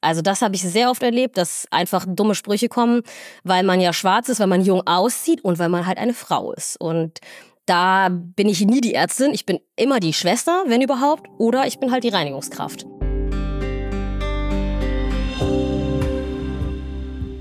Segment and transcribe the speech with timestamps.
[0.00, 3.02] Also das habe ich sehr oft erlebt, dass einfach dumme Sprüche kommen,
[3.44, 6.52] weil man ja schwarz ist, weil man jung aussieht und weil man halt eine Frau
[6.52, 6.80] ist.
[6.80, 7.18] Und
[7.66, 11.78] da bin ich nie die Ärztin, ich bin immer die Schwester, wenn überhaupt, oder ich
[11.78, 12.86] bin halt die Reinigungskraft.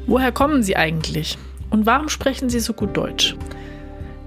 [0.05, 1.37] Woher kommen Sie eigentlich?
[1.69, 3.35] Und warum sprechen Sie so gut Deutsch?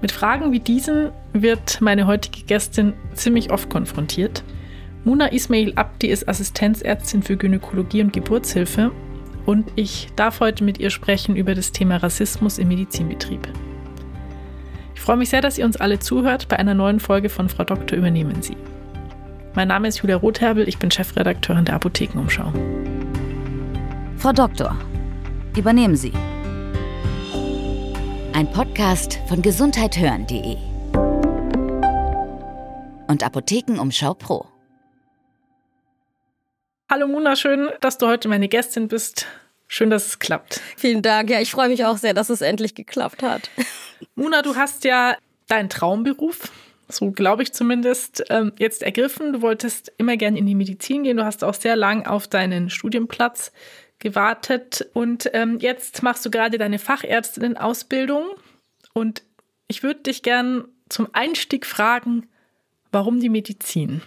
[0.01, 4.43] Mit Fragen wie diesen wird meine heutige Gästin ziemlich oft konfrontiert.
[5.05, 8.91] Muna Ismail Abdi ist Assistenzärztin für Gynäkologie und Geburtshilfe
[9.45, 13.47] und ich darf heute mit ihr sprechen über das Thema Rassismus im Medizinbetrieb.
[14.95, 17.65] Ich freue mich sehr, dass ihr uns alle zuhört bei einer neuen Folge von Frau
[17.65, 18.55] Doktor übernehmen Sie.
[19.55, 22.53] Mein Name ist Julia Rotherbel, ich bin Chefredakteurin der Apothekenumschau.
[24.15, 24.77] Frau Doktor,
[25.57, 26.13] übernehmen Sie.
[28.31, 30.55] Ein Podcast von gesundheithören.de
[33.09, 34.52] und Apothekenumschau Pro.
[36.93, 39.25] Hallo Mona, schön, dass du heute meine Gästin bist.
[39.67, 40.61] Schön, dass es klappt.
[40.77, 41.27] Vielen Dank.
[41.31, 43.49] Ja, ich freue mich auch sehr, dass es endlich geklappt hat.
[44.15, 46.51] Muna, du hast ja deinen Traumberuf,
[46.87, 49.33] so glaube ich zumindest, ähm, jetzt ergriffen.
[49.33, 51.17] Du wolltest immer gerne in die Medizin gehen.
[51.17, 53.51] Du hast auch sehr lang auf deinen Studienplatz
[53.97, 58.35] gewartet und ähm, jetzt machst du gerade deine Fachärztinnen-Ausbildung.
[58.93, 59.23] Und
[59.67, 62.27] ich würde dich gern zum Einstieg fragen,
[62.91, 64.03] warum die Medizin?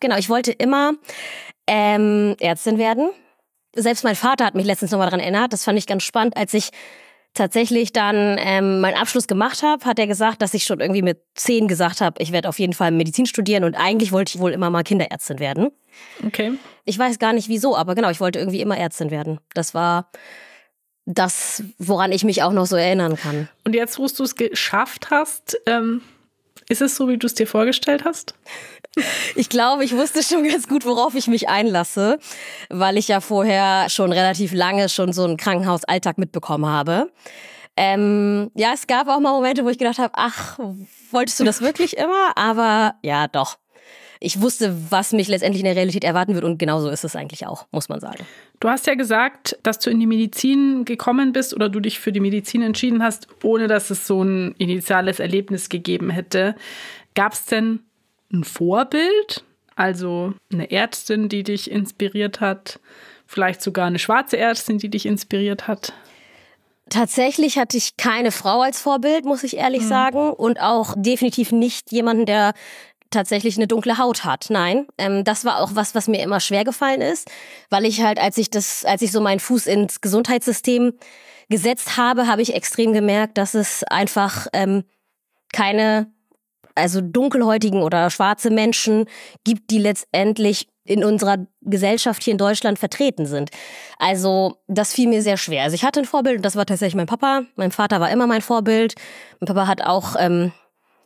[0.00, 0.94] Genau, ich wollte immer
[1.66, 3.10] ähm, Ärztin werden.
[3.74, 5.52] Selbst mein Vater hat mich letztens nochmal daran erinnert.
[5.52, 6.36] Das fand ich ganz spannend.
[6.36, 6.70] Als ich
[7.34, 11.22] tatsächlich dann ähm, meinen Abschluss gemacht habe, hat er gesagt, dass ich schon irgendwie mit
[11.34, 14.50] zehn gesagt habe, ich werde auf jeden Fall Medizin studieren und eigentlich wollte ich wohl
[14.50, 15.70] immer mal Kinderärztin werden.
[16.26, 16.52] Okay.
[16.84, 19.38] Ich weiß gar nicht wieso, aber genau, ich wollte irgendwie immer Ärztin werden.
[19.54, 20.10] Das war
[21.06, 23.48] das, woran ich mich auch noch so erinnern kann.
[23.64, 26.02] Und jetzt, wo du es geschafft hast, ähm,
[26.70, 28.34] ist es so, wie du es dir vorgestellt hast?
[29.36, 32.18] Ich glaube, ich wusste schon ganz gut, worauf ich mich einlasse,
[32.70, 37.12] weil ich ja vorher schon relativ lange schon so einen Krankenhausalltag mitbekommen habe.
[37.76, 40.58] Ähm, ja, es gab auch mal Momente, wo ich gedacht habe, ach,
[41.12, 42.36] wolltest du das wirklich immer?
[42.36, 43.59] Aber ja, doch.
[44.22, 47.46] Ich wusste, was mich letztendlich in der Realität erwarten wird und genauso ist es eigentlich
[47.46, 48.26] auch, muss man sagen.
[48.60, 52.12] Du hast ja gesagt, dass du in die Medizin gekommen bist oder du dich für
[52.12, 56.54] die Medizin entschieden hast, ohne dass es so ein initiales Erlebnis gegeben hätte.
[57.14, 57.80] Gab es denn
[58.30, 59.42] ein Vorbild,
[59.74, 62.78] also eine Ärztin, die dich inspiriert hat,
[63.26, 65.94] vielleicht sogar eine schwarze Ärztin, die dich inspiriert hat?
[66.90, 69.88] Tatsächlich hatte ich keine Frau als Vorbild, muss ich ehrlich mhm.
[69.88, 70.32] sagen.
[70.32, 72.52] Und auch definitiv nicht jemanden, der
[73.10, 74.46] tatsächlich eine dunkle Haut hat.
[74.50, 77.30] Nein, ähm, das war auch was, was mir immer schwer gefallen ist,
[77.68, 80.94] weil ich halt, als ich das, als ich so meinen Fuß ins Gesundheitssystem
[81.48, 84.84] gesetzt habe, habe ich extrem gemerkt, dass es einfach ähm,
[85.52, 86.12] keine
[86.76, 89.06] also dunkelhäutigen oder schwarze Menschen
[89.44, 93.50] gibt, die letztendlich in unserer Gesellschaft hier in Deutschland vertreten sind.
[93.98, 95.64] Also das fiel mir sehr schwer.
[95.64, 97.42] Also ich hatte ein Vorbild und das war tatsächlich mein Papa.
[97.56, 98.94] Mein Vater war immer mein Vorbild.
[99.40, 100.52] Mein Papa hat auch ähm,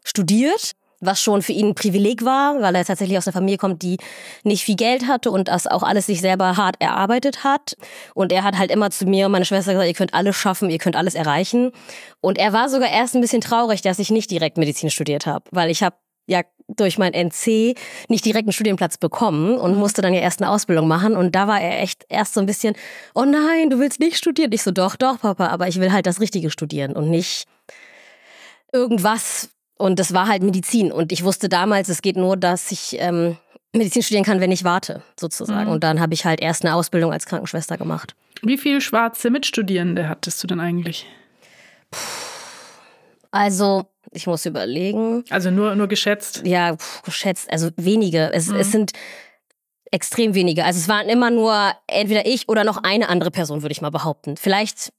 [0.04, 3.82] studiert was schon für ihn ein Privileg war, weil er tatsächlich aus einer Familie kommt,
[3.82, 3.98] die
[4.42, 7.76] nicht viel Geld hatte und das auch alles sich selber hart erarbeitet hat.
[8.14, 10.70] Und er hat halt immer zu mir und meiner Schwester gesagt, ihr könnt alles schaffen,
[10.70, 11.72] ihr könnt alles erreichen.
[12.20, 15.44] Und er war sogar erst ein bisschen traurig, dass ich nicht direkt Medizin studiert habe,
[15.50, 15.96] weil ich habe
[16.26, 17.76] ja durch mein NC
[18.08, 21.16] nicht direkt einen Studienplatz bekommen und musste dann ja erst eine Ausbildung machen.
[21.16, 22.74] Und da war er echt erst so ein bisschen,
[23.14, 24.50] oh nein, du willst nicht studieren.
[24.52, 27.44] Ich so, doch, doch, Papa, aber ich will halt das Richtige studieren und nicht
[28.72, 29.50] irgendwas,
[29.84, 30.90] und das war halt Medizin.
[30.90, 33.36] Und ich wusste damals, es geht nur, dass ich ähm,
[33.74, 35.66] Medizin studieren kann, wenn ich warte, sozusagen.
[35.66, 35.72] Mhm.
[35.72, 38.14] Und dann habe ich halt erst eine Ausbildung als Krankenschwester gemacht.
[38.40, 41.04] Wie viele schwarze Mitstudierende hattest du denn eigentlich?
[43.30, 45.22] Also, ich muss überlegen.
[45.28, 46.40] Also nur, nur geschätzt?
[46.46, 47.52] Ja, geschätzt.
[47.52, 48.32] Also wenige.
[48.32, 48.56] Es, mhm.
[48.56, 48.92] es sind
[49.90, 50.64] extrem wenige.
[50.64, 53.90] Also es waren immer nur entweder ich oder noch eine andere Person, würde ich mal
[53.90, 54.38] behaupten.
[54.38, 54.94] Vielleicht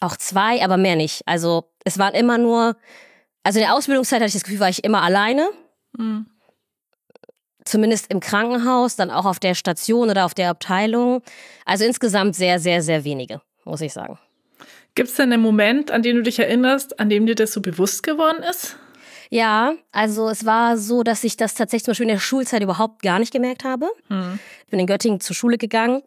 [0.00, 1.22] auch zwei, aber mehr nicht.
[1.24, 2.76] Also es waren immer nur
[3.42, 5.48] also in der Ausbildungszeit hatte ich das Gefühl, war ich immer alleine.
[5.96, 6.26] Mhm.
[7.64, 11.22] Zumindest im Krankenhaus, dann auch auf der Station oder auf der Abteilung.
[11.64, 14.18] Also insgesamt sehr, sehr, sehr wenige, muss ich sagen.
[14.94, 17.60] Gibt es denn einen Moment, an den du dich erinnerst, an dem dir das so
[17.60, 18.76] bewusst geworden ist?
[19.30, 23.00] Ja, also es war so, dass ich das tatsächlich zum Beispiel in der Schulzeit überhaupt
[23.00, 23.88] gar nicht gemerkt habe.
[24.08, 24.38] Hm.
[24.64, 26.02] Ich bin in Göttingen zur Schule gegangen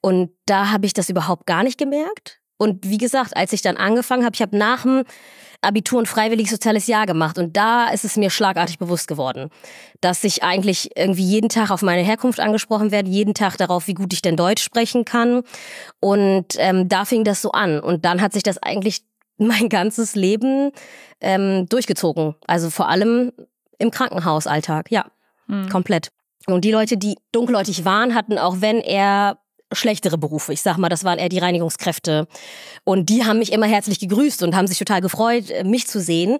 [0.00, 2.40] und da habe ich das überhaupt gar nicht gemerkt.
[2.56, 5.04] Und wie gesagt, als ich dann angefangen habe, ich habe nach dem
[5.62, 7.38] Abitur und freiwillig soziales Jahr gemacht.
[7.38, 9.48] Und da ist es mir schlagartig bewusst geworden,
[10.00, 13.94] dass ich eigentlich irgendwie jeden Tag auf meine Herkunft angesprochen werde, jeden Tag darauf, wie
[13.94, 15.42] gut ich denn Deutsch sprechen kann.
[16.00, 17.80] Und ähm, da fing das so an.
[17.80, 19.02] Und dann hat sich das eigentlich
[19.38, 20.72] mein ganzes Leben
[21.20, 23.32] ähm, durchgezogen, also vor allem
[23.78, 25.06] im Krankenhausalltag, ja,
[25.46, 25.68] mhm.
[25.68, 26.08] komplett.
[26.46, 29.38] Und die Leute, die dunkelhäutig waren, hatten auch wenn er
[29.74, 30.52] schlechtere Berufe.
[30.52, 32.26] Ich sag mal, das waren eher die Reinigungskräfte.
[32.84, 36.00] Und die haben mich immer herzlich gegrüßt und haben sich total gefreut, äh, mich zu
[36.00, 36.38] sehen.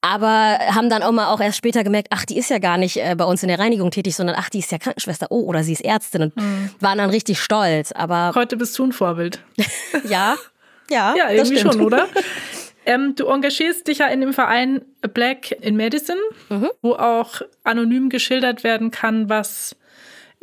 [0.00, 2.98] Aber haben dann auch mal auch erst später gemerkt, ach, die ist ja gar nicht
[2.98, 5.28] äh, bei uns in der Reinigung tätig, sondern ach, die ist ja Krankenschwester.
[5.30, 6.70] Oh, oder sie ist Ärztin und mhm.
[6.80, 7.90] waren dann richtig stolz.
[7.90, 9.42] Aber heute bist du ein Vorbild.
[10.08, 10.36] ja,
[10.90, 12.08] ja, ja, irgendwie schon, oder?
[12.86, 14.82] Ähm, du engagierst dich ja in dem Verein
[15.14, 16.20] Black in Medicine,
[16.50, 16.68] mhm.
[16.82, 19.74] wo auch anonym geschildert werden kann, was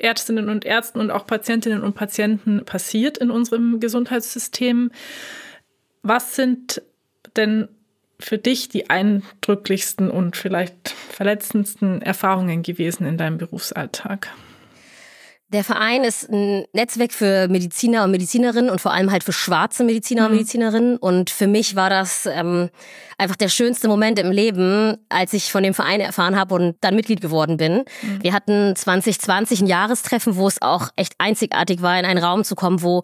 [0.01, 4.91] Ärztinnen und Ärzten und auch Patientinnen und Patienten passiert in unserem Gesundheitssystem.
[6.03, 6.81] Was sind
[7.35, 7.67] denn
[8.19, 14.29] für dich die eindrücklichsten und vielleicht verletzendsten Erfahrungen gewesen in deinem Berufsalltag?
[15.53, 19.83] Der Verein ist ein Netzwerk für Mediziner und Medizinerinnen und vor allem halt für schwarze
[19.83, 20.37] Mediziner und mhm.
[20.37, 20.97] Medizinerinnen.
[20.97, 22.69] Und für mich war das ähm,
[23.17, 26.95] einfach der schönste Moment im Leben, als ich von dem Verein erfahren habe und dann
[26.95, 27.83] Mitglied geworden bin.
[28.01, 28.23] Mhm.
[28.23, 32.55] Wir hatten 2020 ein Jahrestreffen, wo es auch echt einzigartig war, in einen Raum zu
[32.55, 33.01] kommen, wo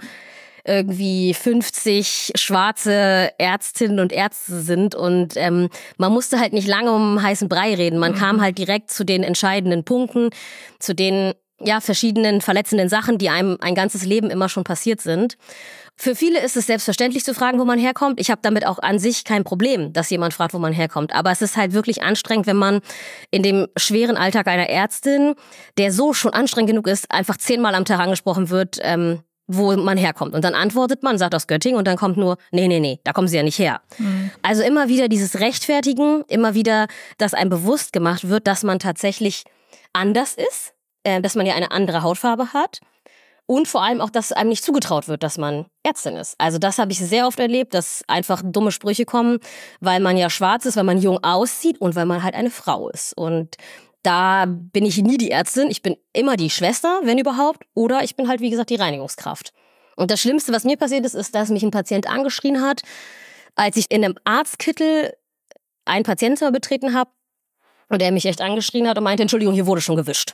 [0.63, 7.21] irgendwie 50 schwarze Ärztinnen und Ärzte sind und ähm, man musste halt nicht lange um
[7.21, 7.99] heißen Brei reden.
[7.99, 8.17] Man mhm.
[8.17, 10.29] kam halt direkt zu den entscheidenden Punkten,
[10.79, 15.38] zu den ja, verschiedenen verletzenden Sachen, die einem ein ganzes Leben immer schon passiert sind.
[15.95, 18.19] Für viele ist es selbstverständlich zu fragen, wo man herkommt.
[18.19, 21.13] Ich habe damit auch an sich kein Problem, dass jemand fragt, wo man herkommt.
[21.15, 22.81] Aber es ist halt wirklich anstrengend, wenn man
[23.31, 25.33] in dem schweren Alltag einer Ärztin,
[25.80, 29.98] der so schon anstrengend genug ist, einfach zehnmal am Tag angesprochen wird, ähm, wo man
[29.98, 30.36] herkommt.
[30.36, 33.13] Und dann antwortet man, sagt aus Göttingen und dann kommt nur, nee, nee, nee, da
[33.13, 33.81] kommen sie ja nicht her.
[33.98, 34.30] Mhm.
[34.44, 36.88] Also immer wieder dieses Rechtfertigen, immer wieder,
[37.18, 39.45] dass einem bewusst gemacht wird, dass man tatsächlich
[39.94, 40.74] anders ist
[41.07, 42.81] äh, dass man ja eine andere Hautfarbe hat.
[43.45, 46.36] Und vor allem auch, dass einem nicht zugetraut wird, dass man Ärztin ist.
[46.38, 49.39] Also das habe ich sehr oft erlebt, dass einfach dumme Sprüche kommen,
[49.80, 52.89] weil man ja schwarz ist, weil man jung aussieht und weil man halt eine Frau
[52.89, 53.13] ist.
[53.15, 53.56] Und
[54.04, 58.18] da bin ich nie die Ärztin, ich bin immer die Schwester, wenn überhaupt, oder ich
[58.18, 59.54] bin halt, wie gesagt, die Reinigungskraft.
[59.95, 62.81] Und das Schlimmste, was mir passiert ist, ist, dass mich ein Patient angeschrien hat,
[63.56, 65.13] als ich in einem Arztkittel
[65.86, 67.12] ein Patientzimmer betreten habe
[67.88, 70.33] und er mich echt angeschrien hat und meinte, Entschuldigung, hier wurde schon gewischt.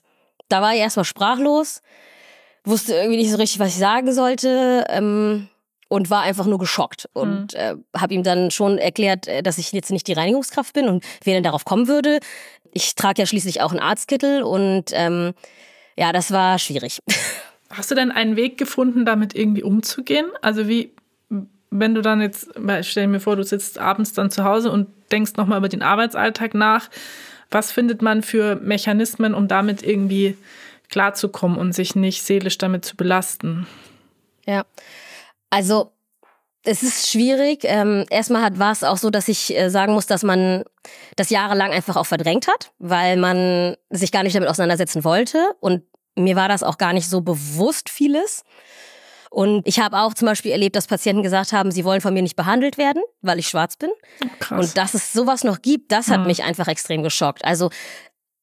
[0.50, 1.82] Da war ich erstmal sprachlos,
[2.64, 5.48] wusste irgendwie nicht so richtig, was ich sagen sollte ähm,
[5.90, 7.10] und war einfach nur geschockt.
[7.14, 7.60] Und mhm.
[7.60, 11.04] äh, habe ihm dann schon erklärt, äh, dass ich jetzt nicht die Reinigungskraft bin und
[11.24, 12.20] wer denn darauf kommen würde.
[12.72, 15.34] Ich trage ja schließlich auch einen Arztkittel und ähm,
[15.96, 17.00] ja, das war schwierig.
[17.70, 20.28] Hast du denn einen Weg gefunden, damit irgendwie umzugehen?
[20.42, 20.92] Also wie,
[21.72, 22.50] wenn du dann jetzt,
[22.82, 25.82] stell dir mir vor, du sitzt abends dann zu Hause und denkst nochmal über den
[25.82, 26.90] Arbeitsalltag nach.
[27.54, 30.38] Was findet man für Mechanismen, um damit irgendwie
[30.90, 33.68] klarzukommen und sich nicht seelisch damit zu belasten?
[34.46, 34.66] Ja,
[35.50, 35.92] also
[36.64, 37.62] es ist schwierig.
[37.64, 40.64] Ähm, erstmal war es auch so, dass ich äh, sagen muss, dass man
[41.16, 45.38] das jahrelang einfach auch verdrängt hat, weil man sich gar nicht damit auseinandersetzen wollte.
[45.60, 45.84] Und
[46.16, 48.44] mir war das auch gar nicht so bewusst vieles.
[49.34, 52.22] Und ich habe auch zum Beispiel erlebt, dass Patienten gesagt haben, sie wollen von mir
[52.22, 53.90] nicht behandelt werden, weil ich schwarz bin.
[54.38, 54.60] Krass.
[54.60, 56.28] Und dass es sowas noch gibt, das hat mhm.
[56.28, 57.44] mich einfach extrem geschockt.
[57.44, 57.72] Also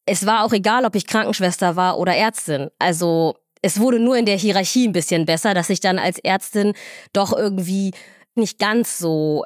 [0.04, 2.70] es war auch egal, ob ich Krankenschwester war oder Ärztin.
[2.80, 6.72] Also es wurde nur in der Hierarchie ein bisschen besser, dass ich dann als Ärztin
[7.12, 7.92] doch irgendwie
[8.34, 9.44] nicht ganz so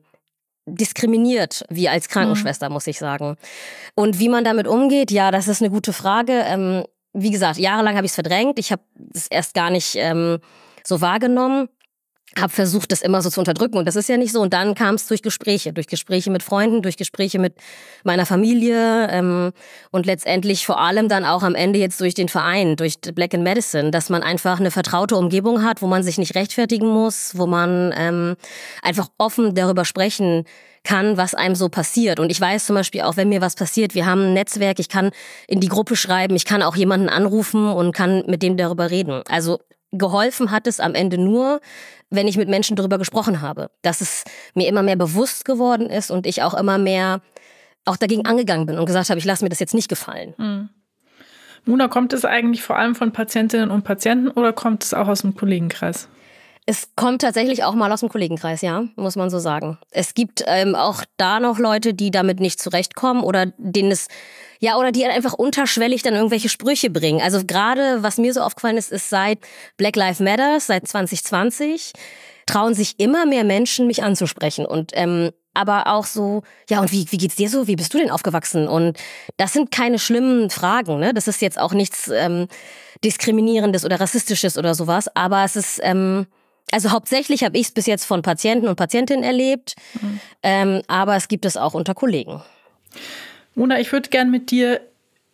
[0.64, 2.72] diskriminiert wie als Krankenschwester, mhm.
[2.72, 3.36] muss ich sagen.
[3.94, 6.42] Und wie man damit umgeht, ja, das ist eine gute Frage.
[6.46, 8.58] Ähm, wie gesagt, jahrelang habe ich es verdrängt.
[8.58, 8.82] Ich habe
[9.12, 10.38] es erst gar nicht ähm,
[10.86, 11.68] so wahrgenommen
[12.40, 14.40] habe versucht, das immer so zu unterdrücken und das ist ja nicht so.
[14.40, 17.54] Und dann kam es durch Gespräche, durch Gespräche mit Freunden, durch Gespräche mit
[18.02, 19.52] meiner Familie ähm,
[19.90, 23.42] und letztendlich vor allem dann auch am Ende jetzt durch den Verein, durch Black in
[23.42, 27.46] Medicine, dass man einfach eine vertraute Umgebung hat, wo man sich nicht rechtfertigen muss, wo
[27.46, 28.36] man ähm,
[28.82, 30.44] einfach offen darüber sprechen
[30.82, 32.20] kann, was einem so passiert.
[32.20, 34.88] Und ich weiß zum Beispiel auch, wenn mir was passiert, wir haben ein Netzwerk, ich
[34.88, 35.12] kann
[35.46, 39.22] in die Gruppe schreiben, ich kann auch jemanden anrufen und kann mit dem darüber reden.
[39.28, 39.60] Also
[39.98, 41.60] geholfen hat es am Ende nur,
[42.10, 44.24] wenn ich mit Menschen darüber gesprochen habe, dass es
[44.54, 47.20] mir immer mehr bewusst geworden ist und ich auch immer mehr
[47.84, 50.34] auch dagegen angegangen bin und gesagt habe, ich lasse mir das jetzt nicht gefallen.
[50.38, 50.68] Mhm.
[51.66, 55.22] Muna, kommt es eigentlich vor allem von Patientinnen und Patienten oder kommt es auch aus
[55.22, 56.08] dem Kollegenkreis?
[56.66, 59.78] Es kommt tatsächlich auch mal aus dem Kollegenkreis, ja, muss man so sagen.
[59.90, 64.08] Es gibt ähm, auch da noch Leute, die damit nicht zurechtkommen oder denen es,
[64.60, 67.20] ja, oder die einfach unterschwellig dann irgendwelche Sprüche bringen.
[67.20, 69.38] Also gerade, was mir so aufgefallen ist, ist seit
[69.76, 71.92] Black Lives Matter, seit 2020,
[72.46, 74.66] trauen sich immer mehr Menschen, mich anzusprechen.
[74.66, 77.66] Und ähm, aber auch so, ja, und wie, wie geht's dir so?
[77.68, 78.66] Wie bist du denn aufgewachsen?
[78.68, 78.98] Und
[79.36, 81.14] das sind keine schlimmen Fragen, ne?
[81.14, 82.48] Das ist jetzt auch nichts ähm,
[83.04, 85.80] Diskriminierendes oder Rassistisches oder sowas, aber es ist.
[85.82, 86.26] Ähm,
[86.70, 90.20] also hauptsächlich habe ich es bis jetzt von Patienten und Patientinnen erlebt, mhm.
[90.42, 92.42] ähm, aber es gibt es auch unter Kollegen.
[93.54, 94.80] Mona, ich würde gern mit dir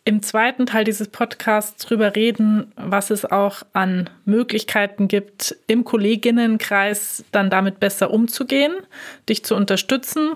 [0.03, 7.23] im zweiten Teil dieses Podcasts drüber reden, was es auch an Möglichkeiten gibt, im Kolleginnenkreis
[7.31, 8.73] dann damit besser umzugehen,
[9.29, 10.33] dich zu unterstützen.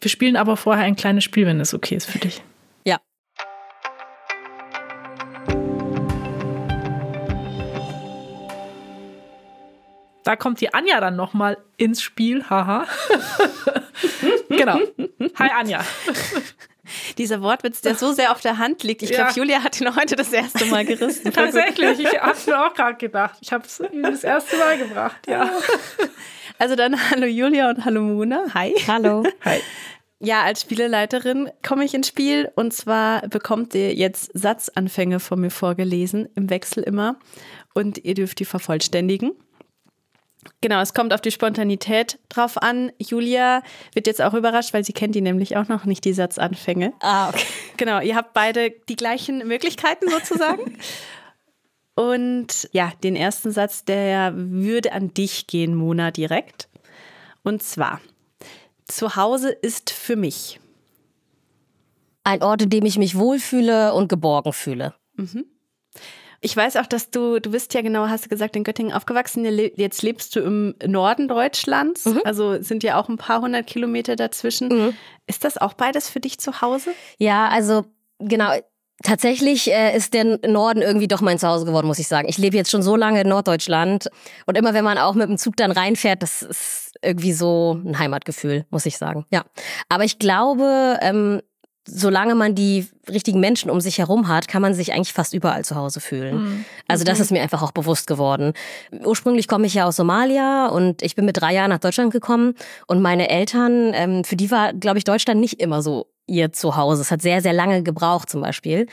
[0.00, 2.42] Wir spielen aber vorher ein kleines Spiel, wenn es okay ist für dich.
[10.26, 12.84] Da kommt die Anja dann nochmal ins Spiel, haha.
[14.48, 14.80] genau.
[15.38, 15.84] Hi Anja.
[17.16, 19.02] Dieser Wortwitz, der so sehr auf der Hand liegt.
[19.02, 19.36] Ich glaube, Ja.
[19.36, 21.32] Julia hat ihn heute das erste Mal gerissen.
[21.32, 23.38] Tatsächlich, ich habe mir auch gerade gedacht.
[23.40, 25.48] Ich habe es das erste Mal gebracht, ja.
[26.58, 28.46] Also dann hallo Julia und hallo Mona.
[28.52, 28.74] Hi.
[28.88, 29.22] Hallo.
[29.44, 29.60] Hi.
[30.18, 35.50] Ja, als Spieleleiterin komme ich ins Spiel und zwar bekommt ihr jetzt Satzanfänge von mir
[35.50, 37.14] vorgelesen, im Wechsel immer.
[37.74, 39.32] Und ihr dürft die vervollständigen.
[40.60, 42.92] Genau, es kommt auf die Spontanität drauf an.
[42.98, 43.62] Julia
[43.94, 46.92] wird jetzt auch überrascht, weil sie kennt die nämlich auch noch nicht, die Satzanfänge.
[47.00, 47.46] Ah, okay.
[47.76, 50.78] Genau, ihr habt beide die gleichen Möglichkeiten sozusagen.
[51.94, 56.68] Und ja, den ersten Satz, der würde an dich gehen, Mona, direkt.
[57.42, 58.00] Und zwar,
[58.86, 60.60] zu Hause ist für mich.
[62.22, 64.94] Ein Ort, in dem ich mich wohlfühle und geborgen fühle.
[66.46, 69.44] Ich weiß auch, dass du, du bist ja genau, hast du gesagt, in Göttingen aufgewachsen.
[69.74, 72.08] Jetzt lebst du im Norden Deutschlands.
[72.24, 74.94] Also sind ja auch ein paar hundert Kilometer dazwischen.
[75.26, 76.90] Ist das auch beides für dich zu Hause?
[77.18, 77.84] Ja, also
[78.20, 78.52] genau.
[79.02, 82.28] Tatsächlich äh, ist der Norden irgendwie doch mein Zuhause geworden, muss ich sagen.
[82.28, 84.08] Ich lebe jetzt schon so lange in Norddeutschland
[84.46, 87.98] und immer wenn man auch mit dem Zug dann reinfährt, das ist irgendwie so ein
[87.98, 89.26] Heimatgefühl, muss ich sagen.
[89.32, 89.44] Ja,
[89.88, 91.42] aber ich glaube, ähm,
[91.86, 95.64] solange man die richtigen Menschen um sich herum hat, kann man sich eigentlich fast überall
[95.64, 96.64] zu Hause fühlen.
[96.88, 98.52] Also das ist mir einfach auch bewusst geworden.
[99.04, 102.54] Ursprünglich komme ich ja aus Somalia und ich bin mit drei Jahren nach Deutschland gekommen
[102.86, 107.02] und meine Eltern, ähm, für die war, glaube ich, Deutschland nicht immer so ihr Zuhause.
[107.02, 108.86] Es hat sehr, sehr lange gebraucht zum Beispiel.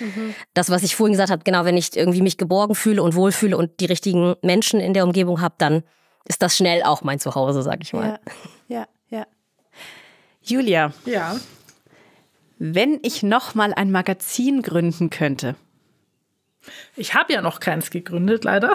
[0.53, 3.57] Das, was ich vorhin gesagt habe, genau, wenn ich irgendwie mich geborgen fühle und wohlfühle
[3.57, 5.81] und die richtigen Menschen in der Umgebung habe, dann
[6.25, 8.19] ist das schnell auch mein Zuhause, sag ich mal.
[8.67, 9.25] Ja, ja, ja.
[10.43, 11.35] Julia, Ja.
[12.65, 15.55] Wenn ich noch mal ein Magazin gründen könnte,
[16.96, 18.74] Ich habe ja noch keins gegründet, leider.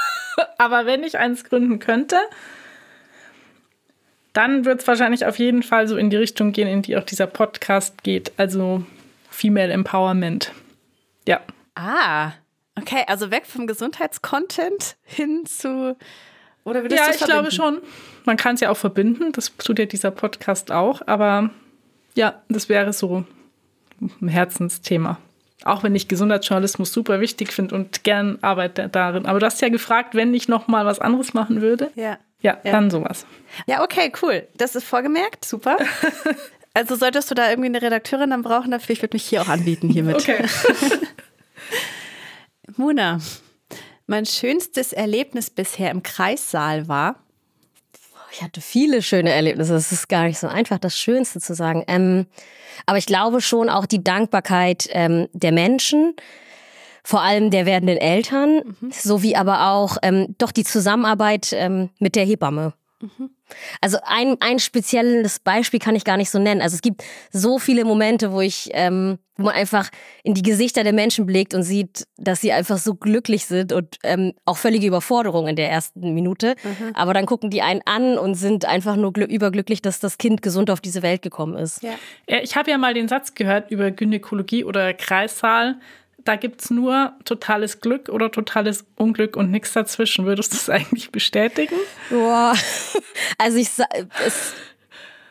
[0.58, 2.16] Aber wenn ich eins gründen könnte,
[4.32, 7.04] dann wird es wahrscheinlich auf jeden Fall so in die Richtung gehen, in die auch
[7.04, 8.32] dieser Podcast geht.
[8.36, 8.84] Also
[9.28, 10.52] Female Empowerment.
[11.28, 11.40] Ja.
[11.76, 12.32] Ah,
[12.76, 15.96] okay, also weg vom Gesundheitscontent hin zu.
[16.64, 17.82] Oder würdest Ja, ich es glaube verbinden?
[17.84, 17.92] schon.
[18.24, 19.30] Man kann es ja auch verbinden.
[19.32, 21.00] Das tut ja dieser Podcast auch.
[21.06, 21.50] Aber
[22.20, 23.24] ja, das wäre so
[24.20, 25.18] ein Herzensthema.
[25.64, 29.26] Auch wenn ich Gesundheitsjournalismus super wichtig finde und gern arbeite darin.
[29.26, 31.90] Aber du hast ja gefragt, wenn ich noch mal was anderes machen würde.
[31.94, 32.18] Ja.
[32.42, 32.72] Ja, Ja.
[32.72, 33.26] dann sowas.
[33.66, 34.46] Ja, okay, cool.
[34.56, 35.44] Das ist vorgemerkt.
[35.44, 35.76] Super.
[36.72, 39.48] Also solltest du da irgendwie eine Redakteurin dann brauchen dafür, ich würde mich hier auch
[39.48, 40.14] anbieten hiermit.
[40.14, 40.38] Okay.
[42.76, 43.18] Mona,
[44.06, 47.16] mein schönstes Erlebnis bisher im Kreissaal war.
[48.32, 49.74] Ich hatte viele schöne Erlebnisse.
[49.74, 51.84] Es ist gar nicht so einfach, das Schönste zu sagen.
[51.88, 52.26] Ähm,
[52.86, 56.14] aber ich glaube schon auch die Dankbarkeit ähm, der Menschen,
[57.02, 62.24] vor allem der werdenden Eltern, sowie aber auch ähm, doch die Zusammenarbeit ähm, mit der
[62.24, 62.74] Hebamme.
[63.80, 66.62] Also ein, ein spezielles Beispiel kann ich gar nicht so nennen.
[66.62, 69.88] Also es gibt so viele Momente, wo ich, ähm, wo man einfach
[70.22, 73.96] in die Gesichter der Menschen blickt und sieht, dass sie einfach so glücklich sind und
[74.04, 76.54] ähm, auch völlige Überforderung in der ersten Minute.
[76.94, 80.42] Aber dann gucken die einen an und sind einfach nur glü- überglücklich, dass das Kind
[80.42, 81.82] gesund auf diese Welt gekommen ist.
[81.82, 81.92] Ja.
[82.28, 85.76] Ja, ich habe ja mal den Satz gehört über Gynäkologie oder Kreissaal.
[86.24, 90.26] Da gibt es nur totales Glück oder totales Unglück und nichts dazwischen.
[90.26, 91.76] Würdest du das eigentlich bestätigen?
[92.10, 92.54] Boah.
[93.38, 93.68] Also ich
[94.26, 94.54] es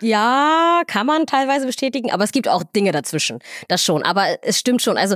[0.01, 3.39] ja, kann man teilweise bestätigen, aber es gibt auch Dinge dazwischen.
[3.67, 4.03] Das schon.
[4.03, 4.97] Aber es stimmt schon.
[4.97, 5.15] Also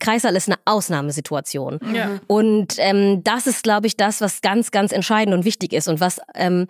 [0.00, 1.78] Kreissaal ist eine Ausnahmesituation.
[1.94, 2.20] Ja.
[2.26, 6.00] Und ähm, das ist, glaube ich, das, was ganz, ganz entscheidend und wichtig ist und
[6.00, 6.66] was ähm,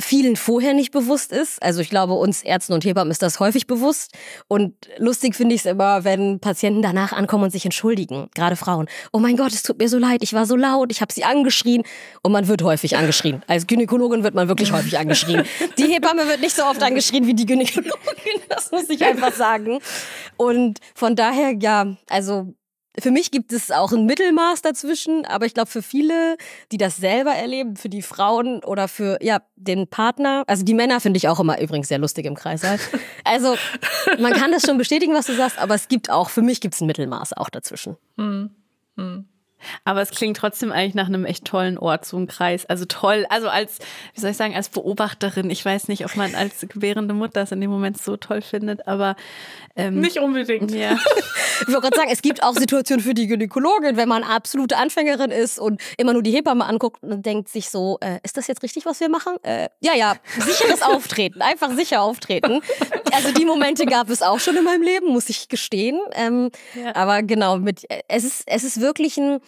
[0.00, 1.62] vielen vorher nicht bewusst ist.
[1.62, 4.12] Also ich glaube, uns Ärzten und Hebammen ist das häufig bewusst.
[4.48, 8.88] Und lustig finde ich es immer, wenn Patienten danach ankommen und sich entschuldigen, gerade Frauen.
[9.12, 11.24] Oh mein Gott, es tut mir so leid, ich war so laut, ich habe sie
[11.24, 11.84] angeschrien.
[12.22, 13.42] Und man wird häufig angeschrien.
[13.46, 15.44] Als Gynäkologin wird man wirklich häufig angeschrien.
[15.78, 19.78] Die Hebamme wird nicht so oft angeschrien wie die Gynäkologin, das muss ich einfach sagen.
[20.36, 22.54] Und von daher, ja, also
[22.98, 26.36] für mich gibt es auch ein Mittelmaß dazwischen, aber ich glaube für viele,
[26.70, 31.00] die das selber erleben, für die Frauen oder für ja den Partner, also die Männer
[31.00, 32.78] finde ich auch immer übrigens sehr lustig im Kreißsaal.
[33.26, 33.56] Also
[34.18, 36.74] man kann das schon bestätigen, was du sagst, aber es gibt auch für mich gibt
[36.74, 37.96] es ein Mittelmaß auch dazwischen.
[39.84, 42.66] Aber es klingt trotzdem eigentlich nach einem echt tollen Ort, so ein Kreis.
[42.66, 43.78] Also toll, also als,
[44.14, 45.50] wie soll ich sagen, als Beobachterin.
[45.50, 48.86] Ich weiß nicht, ob man als gebärende Mutter es in dem Moment so toll findet,
[48.86, 49.16] aber
[49.76, 50.70] ähm, Nicht unbedingt.
[50.72, 50.98] ja.
[51.60, 55.30] Ich wollte gerade sagen, es gibt auch Situationen für die Gynäkologin, wenn man absolute Anfängerin
[55.30, 58.64] ist und immer nur die Hebamme anguckt und denkt sich so, äh, ist das jetzt
[58.64, 59.36] richtig, was wir machen?
[59.44, 62.60] Äh, ja, ja, sicheres Auftreten, einfach sicher auftreten.
[63.14, 66.00] Also die Momente gab es auch schon in meinem Leben, muss ich gestehen.
[66.12, 66.94] Ähm, ja.
[66.96, 69.38] Aber genau, mit, es ist, es ist wirklich ein,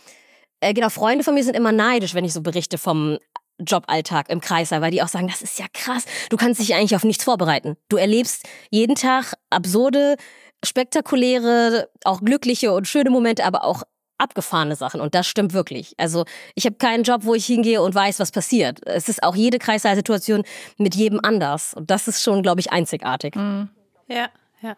[0.61, 3.19] äh, genau, Freunde von mir sind immer neidisch, wenn ich so berichte vom
[3.59, 6.05] Joballtag im Kreißsaal, weil die auch sagen, das ist ja krass.
[6.31, 7.77] Du kannst dich eigentlich auf nichts vorbereiten.
[7.89, 10.17] Du erlebst jeden Tag absurde,
[10.65, 13.83] spektakuläre, auch glückliche und schöne Momente, aber auch
[14.19, 15.01] abgefahrene Sachen.
[15.01, 15.95] Und das stimmt wirklich.
[15.99, 18.81] Also ich habe keinen Job, wo ich hingehe und weiß, was passiert.
[18.87, 20.45] Es ist auch jede Kreissaalsituation
[20.79, 21.75] mit jedem anders.
[21.75, 23.35] Und das ist schon, glaube ich, einzigartig.
[23.35, 23.69] Mhm.
[24.09, 24.29] Ja,
[24.63, 24.77] ja.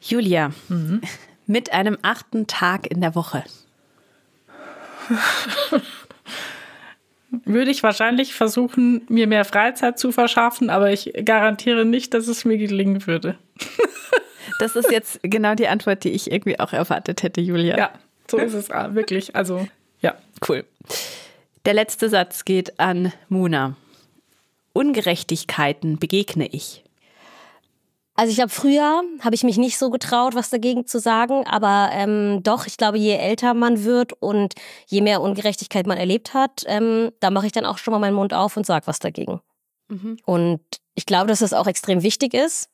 [0.00, 1.00] Julia, mhm.
[1.46, 3.44] mit einem achten Tag in der Woche.
[7.44, 12.44] würde ich wahrscheinlich versuchen, mir mehr Freizeit zu verschaffen, aber ich garantiere nicht, dass es
[12.44, 13.38] mir gelingen würde.
[14.58, 17.76] das ist jetzt genau die Antwort, die ich irgendwie auch erwartet hätte, Julia.
[17.76, 17.92] Ja,
[18.30, 19.34] so ist es ah, wirklich.
[19.34, 19.66] Also,
[20.00, 20.14] ja.
[20.46, 20.64] Cool.
[21.64, 23.76] Der letzte Satz geht an Muna.
[24.72, 26.84] Ungerechtigkeiten begegne ich.
[28.14, 31.90] Also ich glaube, früher habe ich mich nicht so getraut, was dagegen zu sagen, aber
[31.92, 34.54] ähm, doch, ich glaube, je älter man wird und
[34.86, 38.14] je mehr Ungerechtigkeit man erlebt hat, ähm, da mache ich dann auch schon mal meinen
[38.14, 39.40] Mund auf und sage was dagegen.
[39.88, 40.16] Mhm.
[40.24, 40.60] Und
[40.94, 42.70] ich glaube, dass das auch extrem wichtig ist,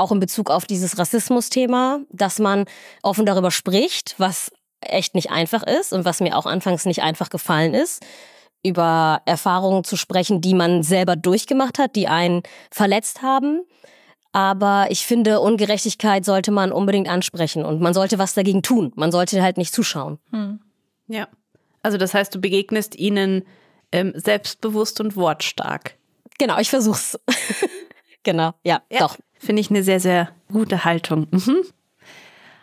[0.00, 2.64] auch in Bezug auf dieses Rassismus-Thema, dass man
[3.02, 7.30] offen darüber spricht, was echt nicht einfach ist und was mir auch anfangs nicht einfach
[7.30, 8.04] gefallen ist
[8.62, 13.62] über Erfahrungen zu sprechen, die man selber durchgemacht hat, die einen verletzt haben
[14.32, 18.92] aber ich finde, Ungerechtigkeit sollte man unbedingt ansprechen und man sollte was dagegen tun.
[18.94, 20.18] Man sollte halt nicht zuschauen.
[20.30, 20.60] Hm.
[21.08, 21.28] Ja.
[21.82, 23.44] Also das heißt, du begegnest ihnen
[23.90, 25.96] ähm, selbstbewusst und wortstark.
[26.38, 27.18] Genau, ich versuch's.
[28.22, 29.16] genau, ja, ja, doch.
[29.40, 31.26] Finde ich eine sehr, sehr gute Haltung.
[31.30, 31.62] Mhm.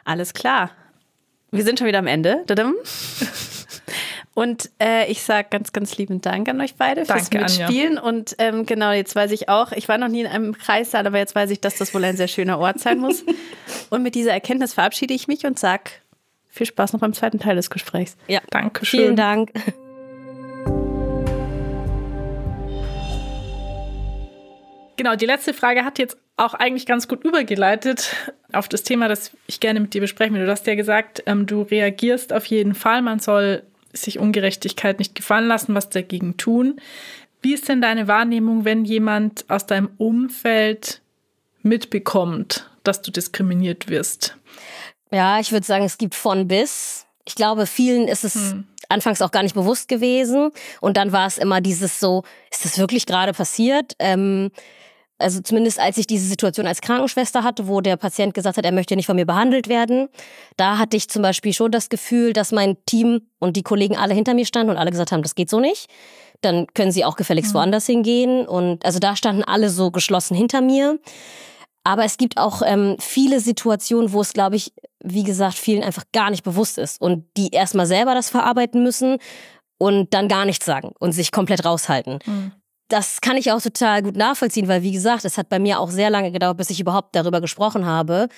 [0.05, 0.69] Alles klar.
[1.51, 2.45] Wir sind schon wieder am Ende.
[4.35, 7.97] Und äh, ich sage ganz, ganz lieben Dank an euch beide fürs Danke, Mitspielen.
[7.97, 8.03] Anja.
[8.03, 11.17] Und ähm, genau, jetzt weiß ich auch, ich war noch nie in einem Kreissaal, aber
[11.17, 13.23] jetzt weiß ich, dass das wohl ein sehr schöner Ort sein muss.
[13.89, 15.89] und mit dieser Erkenntnis verabschiede ich mich und sage
[16.47, 18.15] viel Spaß noch beim zweiten Teil des Gesprächs.
[18.27, 18.99] Ja, danke schön.
[18.99, 19.51] Vielen Dank.
[24.97, 28.15] Genau, die letzte Frage hat jetzt auch eigentlich ganz gut übergeleitet
[28.53, 30.45] auf das Thema, das ich gerne mit dir besprechen will.
[30.45, 33.01] Du hast ja gesagt, ähm, du reagierst auf jeden Fall.
[33.01, 36.79] Man soll sich Ungerechtigkeit nicht gefallen lassen, was dagegen tun.
[37.41, 41.01] Wie ist denn deine Wahrnehmung, wenn jemand aus deinem Umfeld
[41.63, 44.37] mitbekommt, dass du diskriminiert wirst?
[45.11, 47.05] Ja, ich würde sagen, es gibt von bis.
[47.25, 48.65] Ich glaube, vielen ist es hm.
[48.89, 50.51] anfangs auch gar nicht bewusst gewesen.
[50.81, 53.93] Und dann war es immer dieses so, ist das wirklich gerade passiert?
[53.99, 54.51] Ähm,
[55.19, 58.71] also zumindest als ich diese Situation als Krankenschwester hatte, wo der Patient gesagt hat, er
[58.71, 60.09] möchte nicht von mir behandelt werden,
[60.57, 64.13] da hatte ich zum Beispiel schon das Gefühl, dass mein Team und die Kollegen alle
[64.13, 65.89] hinter mir standen und alle gesagt haben, das geht so nicht.
[66.41, 67.57] Dann können sie auch gefälligst mhm.
[67.57, 68.47] woanders hingehen.
[68.47, 70.99] Und also da standen alle so geschlossen hinter mir.
[71.83, 76.03] Aber es gibt auch ähm, viele Situationen, wo es, glaube ich, wie gesagt, vielen einfach
[76.11, 79.17] gar nicht bewusst ist und die erstmal selber das verarbeiten müssen
[79.77, 82.19] und dann gar nichts sagen und sich komplett raushalten.
[82.25, 82.51] Mhm
[82.87, 85.89] das kann ich auch total gut nachvollziehen, weil wie gesagt, es hat bei mir auch
[85.89, 88.29] sehr lange gedauert, bis ich überhaupt darüber gesprochen habe.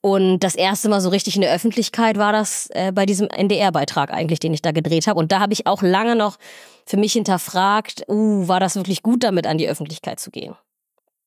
[0.00, 4.12] Und das erste Mal so richtig in der Öffentlichkeit war das äh, bei diesem NDR-Beitrag
[4.12, 5.18] eigentlich, den ich da gedreht habe.
[5.20, 6.38] Und da habe ich auch lange noch
[6.84, 10.56] für mich hinterfragt, uh, war das wirklich gut, damit an die Öffentlichkeit zu gehen?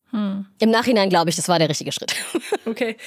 [0.09, 0.45] Hm.
[0.59, 2.15] Im Nachhinein glaube ich, das war der richtige Schritt.
[2.65, 2.97] Okay.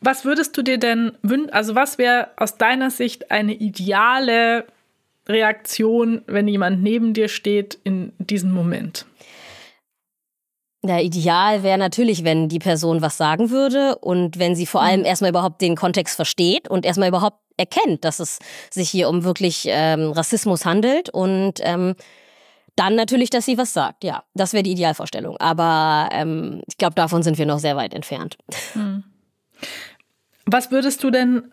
[0.00, 4.66] Was würdest du dir denn wünschen, also was wäre aus deiner Sicht eine ideale
[5.28, 9.06] Reaktion, wenn jemand neben dir steht in diesem Moment?
[10.84, 15.00] Ja, ideal wäre natürlich, wenn die Person was sagen würde und wenn sie vor allem
[15.00, 15.06] mhm.
[15.06, 18.38] erstmal überhaupt den Kontext versteht und erstmal überhaupt erkennt, dass es
[18.70, 21.96] sich hier um wirklich ähm, Rassismus handelt und ähm,
[22.76, 24.04] dann natürlich, dass sie was sagt.
[24.04, 25.36] Ja, das wäre die Idealvorstellung.
[25.38, 28.38] Aber ähm, ich glaube, davon sind wir noch sehr weit entfernt.
[28.74, 29.02] Mhm.
[30.46, 31.50] Was würdest du denn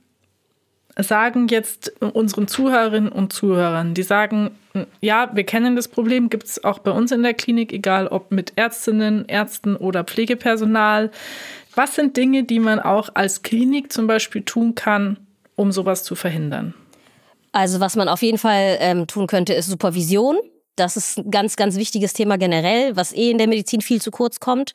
[0.97, 4.51] sagen jetzt unseren Zuhörerinnen und Zuhörern, die sagen,
[5.01, 8.31] ja, wir kennen das Problem, gibt es auch bei uns in der Klinik, egal ob
[8.31, 11.12] mit Ärztinnen, Ärzten oder Pflegepersonal.
[11.75, 15.17] Was sind Dinge, die man auch als Klinik zum Beispiel tun kann,
[15.55, 16.73] um sowas zu verhindern?
[17.51, 20.38] Also was man auf jeden Fall ähm, tun könnte, ist Supervision.
[20.75, 24.12] Das ist ein ganz, ganz wichtiges Thema generell, was eh in der Medizin viel zu
[24.12, 24.73] kurz kommt.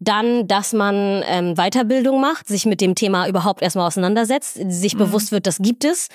[0.00, 4.98] Dann, dass man ähm, Weiterbildung macht, sich mit dem Thema überhaupt erstmal auseinandersetzt, sich mhm.
[4.98, 6.08] bewusst wird, das gibt es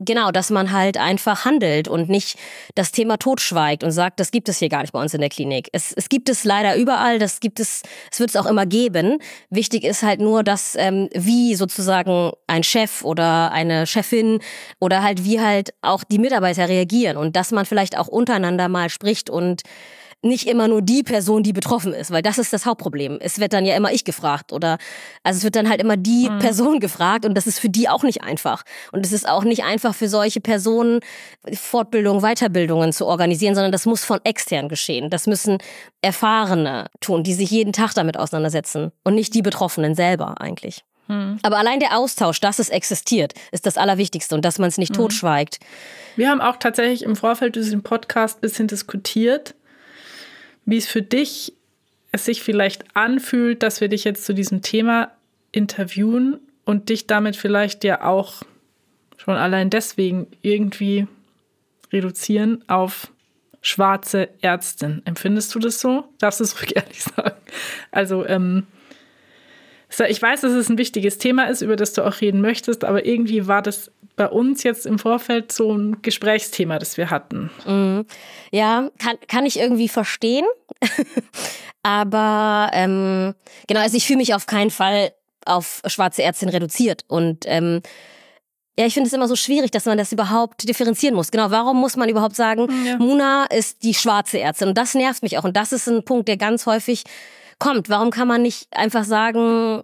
[0.00, 2.36] genau, dass man halt einfach handelt und nicht
[2.74, 5.30] das Thema totschweigt und sagt, das gibt es hier gar nicht bei uns in der
[5.30, 5.68] Klinik.
[5.72, 9.18] Es, es gibt es leider überall, das gibt es, es wird es auch immer geben.
[9.50, 14.40] Wichtig ist halt nur, dass ähm, wie sozusagen ein Chef oder eine Chefin
[14.80, 18.90] oder halt wie halt auch die Mitarbeiter reagieren und dass man vielleicht auch untereinander mal
[18.90, 19.62] spricht und
[20.24, 23.18] nicht immer nur die Person, die betroffen ist, weil das ist das Hauptproblem.
[23.20, 24.78] Es wird dann ja immer ich gefragt oder
[25.22, 26.38] also es wird dann halt immer die mhm.
[26.38, 28.64] Person gefragt und das ist für die auch nicht einfach.
[28.92, 31.00] Und es ist auch nicht einfach für solche Personen
[31.52, 35.10] Fortbildung, Weiterbildungen zu organisieren, sondern das muss von extern geschehen.
[35.10, 35.58] Das müssen
[36.02, 40.84] Erfahrene tun, die sich jeden Tag damit auseinandersetzen und nicht die Betroffenen selber eigentlich.
[41.08, 41.38] Mhm.
[41.42, 44.92] Aber allein der Austausch, dass es existiert, ist das Allerwichtigste und dass man es nicht
[44.92, 44.96] mhm.
[44.96, 45.58] totschweigt.
[46.16, 49.54] Wir haben auch tatsächlich im Vorfeld diesen Podcast ein bisschen diskutiert
[50.66, 51.52] wie es für dich
[52.12, 55.10] es sich vielleicht anfühlt, dass wir dich jetzt zu diesem Thema
[55.50, 58.42] interviewen und dich damit vielleicht ja auch
[59.16, 61.08] schon allein deswegen irgendwie
[61.92, 63.10] reduzieren auf
[63.62, 65.02] schwarze Ärztin.
[65.06, 66.04] Empfindest du das so?
[66.18, 67.40] Darfst du es ruhig ehrlich sagen?
[67.90, 68.66] Also, ähm,
[70.08, 73.06] ich weiß, dass es ein wichtiges Thema ist, über das du auch reden möchtest, aber
[73.06, 77.50] irgendwie war das bei uns jetzt im Vorfeld so ein Gesprächsthema, das wir hatten.
[77.66, 78.06] Mhm.
[78.50, 80.44] Ja, kann, kann ich irgendwie verstehen.
[81.82, 83.34] aber ähm,
[83.66, 85.12] genau, also ich fühle mich auf keinen Fall
[85.46, 87.04] auf schwarze Ärztin reduziert.
[87.08, 87.82] Und ähm,
[88.78, 91.30] ja, ich finde es immer so schwierig, dass man das überhaupt differenzieren muss.
[91.30, 92.96] Genau, warum muss man überhaupt sagen, ja.
[92.96, 94.68] Muna ist die schwarze Ärztin?
[94.68, 95.44] Und das nervt mich auch.
[95.44, 97.04] Und das ist ein Punkt, der ganz häufig
[97.58, 97.88] kommt.
[97.88, 99.82] Warum kann man nicht einfach sagen,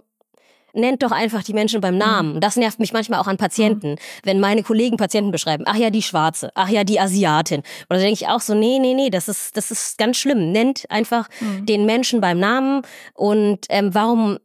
[0.73, 2.35] nennt doch einfach die Menschen beim Namen.
[2.35, 2.41] Mhm.
[2.41, 5.65] Das nervt mich manchmal auch an Patienten, wenn meine Kollegen Patienten beschreiben.
[5.67, 6.51] Ach ja, die Schwarze.
[6.55, 7.63] Ach ja, die Asiatin.
[7.89, 10.53] Oder denke ich auch so, nee, nee, nee, das ist, das ist ganz schlimm.
[10.53, 11.67] Nennt einfach mhm.
[11.67, 12.83] den Menschen beim Namen.
[13.15, 14.39] Und ähm, warum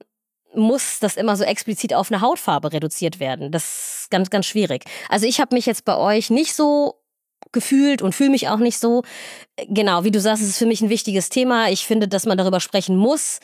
[0.53, 3.51] muss das immer so explizit auf eine Hautfarbe reduziert werden?
[3.51, 4.85] Das ist ganz, ganz schwierig.
[5.09, 6.95] Also ich habe mich jetzt bei euch nicht so
[7.51, 9.03] gefühlt und fühle mich auch nicht so.
[9.67, 11.69] Genau, wie du sagst, es ist für mich ein wichtiges Thema.
[11.69, 13.39] Ich finde, dass man darüber sprechen muss.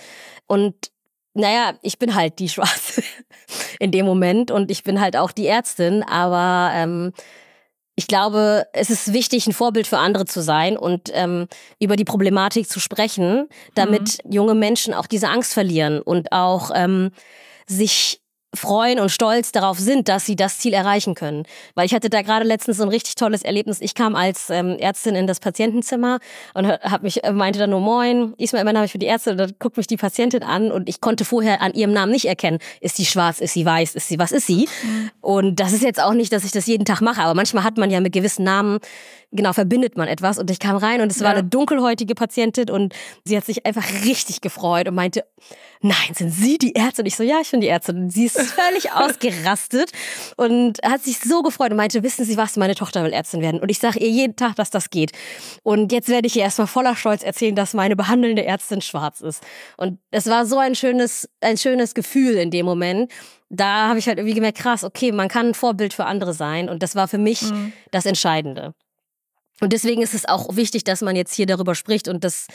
[0.48, 0.92] Und
[1.34, 3.04] naja, ich bin halt die Schwarze
[3.80, 7.14] in dem Moment und ich bin halt auch die Ärztin, aber ähm,
[7.96, 11.48] ich glaube, es ist wichtig, ein Vorbild für andere zu sein und ähm,
[11.80, 14.32] über die Problematik zu sprechen, damit mhm.
[14.32, 17.12] junge Menschen auch diese Angst verlieren und auch ähm,
[17.68, 18.21] sich
[18.54, 21.44] freuen und stolz darauf sind, dass sie das Ziel erreichen können.
[21.76, 23.80] Weil ich hatte da gerade letztens so ein richtig tolles Erlebnis.
[23.80, 26.20] Ich kam als ähm, Ärztin in das Patientenzimmer
[26.54, 29.32] und hab mich äh, meinte dann nur Moin, Ismail, mein Name ist für die Ärzte.
[29.32, 32.26] Und dann guckt mich die Patientin an und ich konnte vorher an ihrem Namen nicht
[32.26, 34.68] erkennen, ist sie schwarz, ist sie weiß, ist sie was ist sie?
[34.84, 35.12] Mhm.
[35.22, 37.78] Und das ist jetzt auch nicht, dass ich das jeden Tag mache, aber manchmal hat
[37.78, 38.80] man ja mit gewissen Namen
[39.32, 41.26] genau verbindet man etwas und ich kam rein und es ja.
[41.26, 45.24] war eine dunkelhäutige Patientin und sie hat sich einfach richtig gefreut und meinte,
[45.82, 47.04] nein, sind Sie die Ärztin?
[47.04, 47.98] Und ich so, ja, ich bin die Ärztin.
[47.98, 49.92] Und sie ist völlig ausgerastet
[50.38, 53.60] und hat sich so gefreut und meinte, wissen Sie was, meine Tochter will Ärztin werden.
[53.60, 55.12] Und ich sage ihr jeden Tag, dass das geht.
[55.64, 59.44] Und jetzt werde ich ihr erstmal voller Stolz erzählen, dass meine behandelnde Ärztin schwarz ist.
[59.78, 63.12] Und es war so ein schönes, ein schönes Gefühl in dem Moment.
[63.50, 66.70] Da habe ich halt irgendwie gemerkt, krass, okay, man kann ein Vorbild für andere sein.
[66.70, 67.74] Und das war für mich mhm.
[67.92, 68.74] das Entscheidende.
[69.62, 72.48] Und deswegen ist es auch wichtig, dass man jetzt hier darüber spricht und dass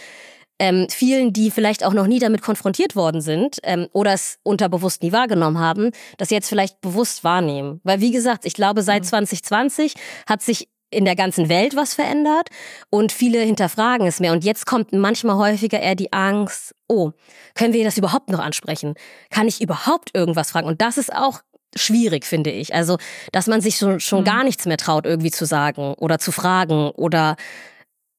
[0.59, 5.03] ähm, vielen, die vielleicht auch noch nie damit konfrontiert worden sind ähm, oder es unterbewusst
[5.03, 7.81] nie wahrgenommen haben, das jetzt vielleicht bewusst wahrnehmen.
[7.85, 9.99] Weil wie gesagt, ich glaube, seit 2020 mhm.
[10.27, 12.49] hat sich in der ganzen Welt was verändert
[12.91, 14.33] und viele hinterfragen es mehr.
[14.33, 17.11] Und jetzt kommt manchmal häufiger eher die Angst, oh,
[17.55, 18.95] können wir das überhaupt noch ansprechen?
[19.31, 20.69] Kann ich überhaupt irgendwas fragen?
[20.69, 21.41] Und das ist auch
[21.75, 22.75] schwierig, finde ich.
[22.75, 22.99] Also,
[23.33, 24.25] dass man sich schon, schon mhm.
[24.25, 27.37] gar nichts mehr traut, irgendwie zu sagen oder zu fragen oder,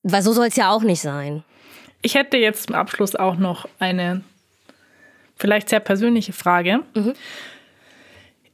[0.04, 1.44] weil so soll es ja auch nicht sein.
[2.02, 4.22] Ich hätte jetzt zum Abschluss auch noch eine
[5.36, 6.84] vielleicht sehr persönliche Frage.
[6.94, 7.14] Mhm.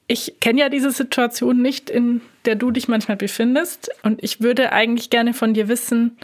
[0.08, 3.90] Ich kenne ja diese Situation nicht, in der du dich manchmal befindest.
[4.04, 6.18] Und ich würde eigentlich gerne von dir wissen,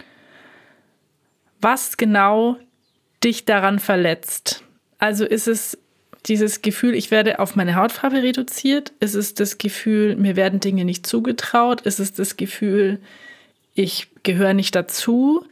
[1.60, 2.56] was genau
[3.24, 4.62] dich daran verletzt.
[4.98, 5.78] Also ist es
[6.26, 8.92] dieses Gefühl, ich werde auf meine Hautfarbe reduziert?
[9.00, 11.82] Ist es das Gefühl, mir werden Dinge nicht zugetraut?
[11.82, 13.00] Ist es das Gefühl,
[13.74, 15.44] ich gehöre nicht dazu?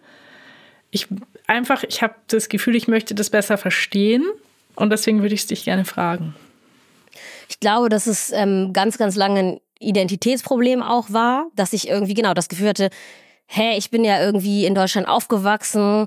[0.91, 1.09] Ich
[1.47, 4.25] einfach, ich habe das Gefühl, ich möchte das besser verstehen
[4.75, 6.35] und deswegen würde ich es dich gerne fragen.
[7.49, 12.15] Ich glaube, dass es ähm, ganz, ganz lange ein Identitätsproblem auch war, dass ich irgendwie
[12.15, 12.91] genau das Gefühl hatte,
[13.47, 16.07] hä, ich bin ja irgendwie in Deutschland aufgewachsen,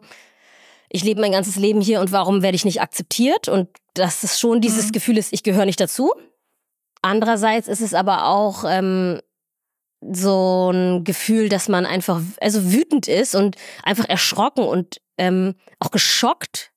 [0.89, 3.47] ich lebe mein ganzes Leben hier und warum werde ich nicht akzeptiert?
[3.47, 4.91] Und dass es schon dieses mhm.
[4.93, 6.13] Gefühl ist, ich gehöre nicht dazu.
[7.01, 9.19] Andererseits ist es aber auch ähm,
[10.01, 15.91] so ein Gefühl, dass man einfach also wütend ist und einfach erschrocken und ähm, auch
[15.91, 16.71] geschockt,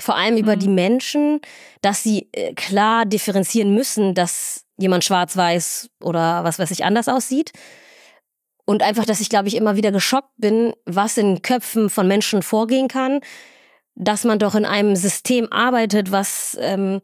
[0.00, 0.60] vor allem über mhm.
[0.60, 1.40] die Menschen,
[1.80, 7.52] dass sie äh, klar differenzieren müssen, dass jemand schwarz-weiß oder was weiß ich anders aussieht.
[8.66, 12.42] Und einfach, dass ich, glaube ich, immer wieder geschockt bin, was in Köpfen von Menschen
[12.42, 13.20] vorgehen kann,
[13.94, 17.00] dass man doch in einem System arbeitet, was ähm,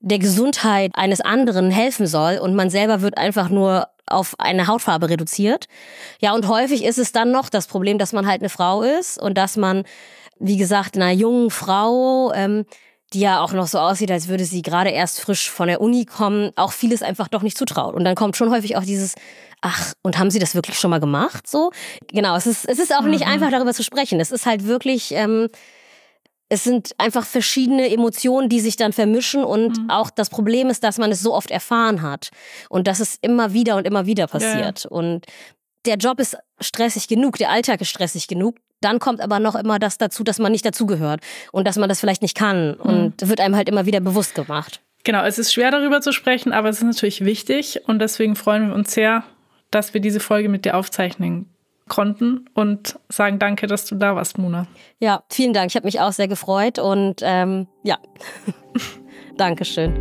[0.00, 5.08] der Gesundheit eines anderen helfen soll und man selber wird einfach nur auf eine Hautfarbe
[5.08, 5.66] reduziert.
[6.20, 9.18] Ja, und häufig ist es dann noch das Problem, dass man halt eine Frau ist
[9.18, 9.84] und dass man,
[10.38, 12.64] wie gesagt, einer jungen Frau, ähm,
[13.12, 16.04] die ja auch noch so aussieht, als würde sie gerade erst frisch von der Uni
[16.04, 17.94] kommen, auch vieles einfach doch nicht zutraut.
[17.94, 19.14] Und dann kommt schon häufig auch dieses,
[19.60, 21.48] ach, und haben Sie das wirklich schon mal gemacht?
[21.48, 21.72] So,
[22.08, 22.36] genau.
[22.36, 23.10] Es ist, es ist auch mhm.
[23.10, 24.20] nicht einfach darüber zu sprechen.
[24.20, 25.48] Es ist halt wirklich, ähm,
[26.50, 29.88] es sind einfach verschiedene Emotionen, die sich dann vermischen und mhm.
[29.88, 32.30] auch das Problem ist, dass man es so oft erfahren hat
[32.68, 34.84] und dass es immer wieder und immer wieder passiert.
[34.84, 34.90] Ja.
[34.90, 35.26] Und
[35.86, 38.56] der Job ist stressig genug, der Alltag ist stressig genug.
[38.80, 41.20] Dann kommt aber noch immer das dazu, dass man nicht dazugehört
[41.52, 42.70] und dass man das vielleicht nicht kann.
[42.70, 42.80] Mhm.
[42.80, 44.80] Und wird einem halt immer wieder bewusst gemacht.
[45.04, 48.68] Genau, es ist schwer darüber zu sprechen, aber es ist natürlich wichtig und deswegen freuen
[48.68, 49.22] wir uns sehr,
[49.70, 51.48] dass wir diese Folge mit dir aufzeichnen
[51.90, 54.66] konnten und sagen danke, dass du da warst, Mona.
[55.00, 55.70] Ja, vielen Dank.
[55.70, 57.98] Ich habe mich auch sehr gefreut und ähm, ja,
[59.36, 59.94] Dankeschön.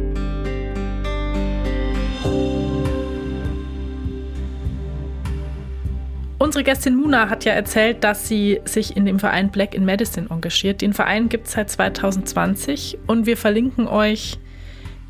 [6.37, 10.27] Unsere Gästin Muna hat ja erzählt, dass sie sich in dem Verein Black in Medicine
[10.29, 10.81] engagiert.
[10.81, 14.39] Den Verein gibt es seit 2020 und wir verlinken euch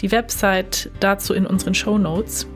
[0.01, 2.47] die Website dazu in unseren Show Notes.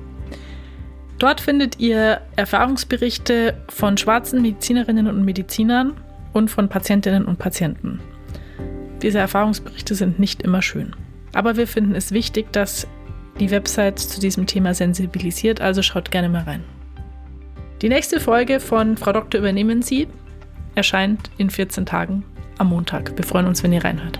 [1.19, 5.93] Dort findet ihr Erfahrungsberichte von schwarzen Medizinerinnen und Medizinern
[6.34, 7.99] und von Patientinnen und Patienten.
[9.02, 10.95] Diese Erfahrungsberichte sind nicht immer schön.
[11.34, 12.88] Aber wir finden es wichtig, dass
[13.39, 16.63] die Website zu diesem Thema sensibilisiert, also schaut gerne mal rein.
[17.82, 20.08] Die nächste Folge von Frau Doktor übernehmen Sie
[20.76, 22.23] erscheint in 14 Tagen
[22.58, 23.15] am Montag.
[23.17, 24.19] Wir freuen uns, wenn ihr reinhört.